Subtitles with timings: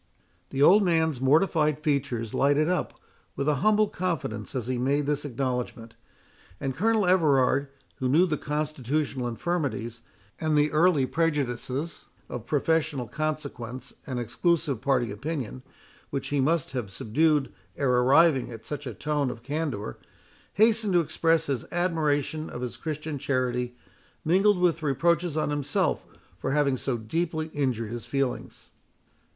[0.49, 2.99] The old man's mortified features lighted up
[3.35, 5.93] with a humble confidence as he made this acknowledgment;
[6.59, 10.01] and Colonel Everard, who knew the constitutional infirmities,
[10.39, 15.61] and the early prejudices of professional consequence and exclusive party opinion,
[16.09, 19.99] which he must have subdued ere arriving at such a tone of candour,
[20.53, 23.75] hastened to express his admiration of his Christian charity,
[24.25, 26.03] mingled with reproaches on himself
[26.39, 28.71] for having so deeply injured his feelings.